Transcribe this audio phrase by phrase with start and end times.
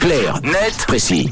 [0.00, 1.28] Clair, net, précis.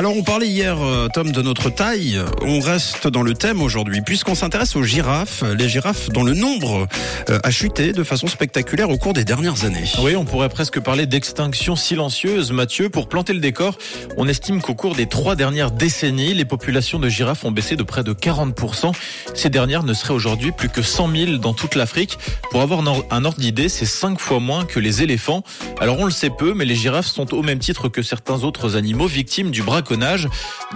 [0.00, 2.18] Alors on parlait hier, euh, Tom, de notre taille.
[2.40, 5.44] On reste dans le thème aujourd'hui, puisqu'on s'intéresse aux girafes.
[5.58, 6.88] Les girafes dont le nombre
[7.28, 9.84] euh, a chuté de façon spectaculaire au cours des dernières années.
[10.02, 12.88] Oui, on pourrait presque parler d'extinction silencieuse, Mathieu.
[12.88, 13.76] Pour planter le décor,
[14.16, 17.82] on estime qu'au cours des trois dernières décennies, les populations de girafes ont baissé de
[17.82, 18.94] près de 40%.
[19.34, 22.16] Ces dernières ne seraient aujourd'hui plus que 100 000 dans toute l'Afrique.
[22.50, 25.42] Pour avoir un ordre d'idée, c'est cinq fois moins que les éléphants.
[25.78, 28.76] Alors on le sait peu, mais les girafes sont au même titre que certains autres
[28.76, 29.60] animaux victimes du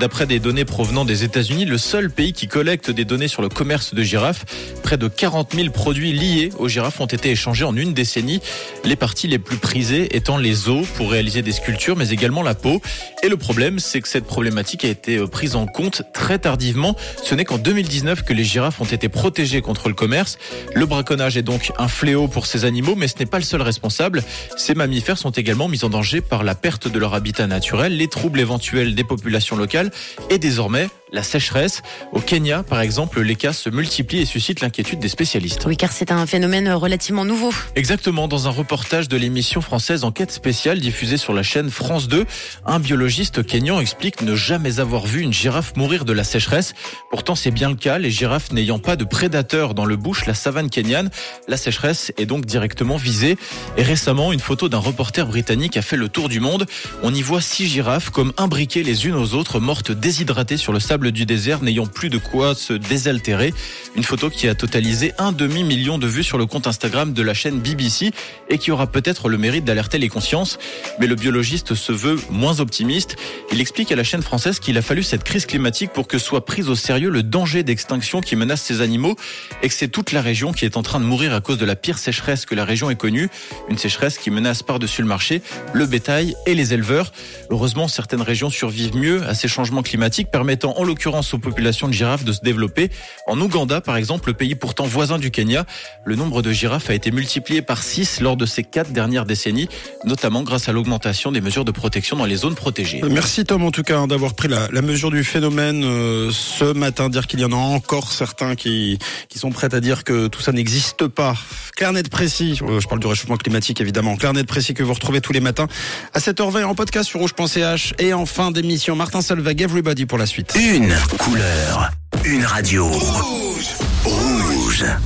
[0.01, 3.49] D'après des données provenant des États-Unis, le seul pays qui collecte des données sur le
[3.49, 4.45] commerce de girafes,
[4.83, 8.41] près de 40 000 produits liés aux girafes ont été échangés en une décennie.
[8.85, 12.57] Les parties les plus prisées étant les os pour réaliser des sculptures, mais également la
[12.57, 12.83] peau.
[13.23, 16.97] Et le problème, c'est que cette problématique a été euh, prise en compte très tardivement.
[17.23, 20.39] Ce n'est qu'en 2019 que les girafes ont été protégées contre le commerce.
[20.75, 23.63] Le braconnage est donc un fléau pour ces animaux, mais ce n'est pas le seul
[23.63, 24.25] responsable.
[24.57, 28.09] Ces mammifères sont également mis en danger par la perte de leur habitat naturel, les
[28.09, 29.91] troubles éventuels des population locale
[30.31, 31.83] et désormais la sécheresse.
[32.13, 35.65] Au Kenya, par exemple, les cas se multiplient et suscitent l'inquiétude des spécialistes.
[35.65, 37.53] Oui, car c'est un phénomène relativement nouveau.
[37.77, 38.29] Exactement.
[38.29, 42.27] Dans un reportage de l'émission française Enquête spéciale diffusée sur la chaîne France 2,
[42.67, 46.75] un biologiste kenyan explique ne jamais avoir vu une girafe mourir de la sécheresse.
[47.11, 47.99] Pourtant, c'est bien le cas.
[47.99, 51.11] Les girafes n'ayant pas de prédateurs dans le bush, la savane kenyane,
[51.47, 53.37] la sécheresse est donc directement visée.
[53.77, 56.67] Et récemment, une photo d'un reporter britannique a fait le tour du monde.
[57.05, 60.81] On y voit six girafes comme imbriquées les unes aux autres, mortes déshydratées sur le
[60.81, 63.55] sable du désert n'ayant plus de quoi se désaltérer.
[63.97, 67.35] Une photo qui a totalisé un demi-million de vues sur le compte Instagram de la
[67.35, 68.13] chaîne BBC
[68.49, 70.59] et qui aura peut-être le mérite d'alerter les consciences.
[70.99, 73.17] Mais le biologiste se veut moins optimiste.
[73.53, 76.45] Il explique à la chaîne française qu'il a fallu cette crise climatique pour que soit
[76.45, 79.17] prise au sérieux le danger d'extinction qui menace ces animaux
[79.63, 81.65] et que c'est toute la région qui est en train de mourir à cause de
[81.65, 83.29] la pire sécheresse que la région ait connue.
[83.69, 85.43] Une sécheresse qui menace par-dessus le marché
[85.73, 87.13] le bétail et les éleveurs.
[87.51, 90.94] Heureusement, certaines régions survivent mieux à ces changements climatiques permettant en l'occurrence
[91.33, 92.91] aux populations de girafes de se développer.
[93.27, 95.65] En Ouganda, par exemple, le pays pourtant voisin du Kenya,
[96.05, 99.69] le nombre de girafes a été multiplié par 6 lors de ces quatre dernières décennies,
[100.05, 103.01] notamment grâce à l'augmentation des mesures de protection dans les zones protégées.
[103.09, 107.09] Merci Tom en tout cas hein, d'avoir pris la, mesure du phénomène euh, ce matin,
[107.09, 108.99] dire qu'il y en a encore certains qui,
[109.29, 111.35] qui sont prêts à dire que tout ça n'existe pas.
[111.77, 114.93] Clair net précis, euh, je parle du réchauffement climatique évidemment, clair net précis que vous
[114.93, 115.67] retrouvez tous les matins
[116.13, 120.27] à 7h20 en podcast sur rouge.ch et en fin d'émission Martin Salvag, Everybody pour la
[120.27, 120.55] suite.
[120.85, 121.91] Une couleur,
[122.27, 122.87] une radio.
[122.87, 123.75] Rouge.
[124.05, 124.85] Rouge.